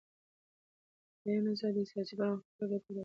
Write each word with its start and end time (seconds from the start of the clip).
د 1.21 1.21
بیان 1.23 1.45
ازادي 1.53 1.83
سیاسي 1.91 2.13
پرمختګ 2.19 2.51
ته 2.57 2.63
ګټه 2.71 2.89
رسوي 2.93 2.99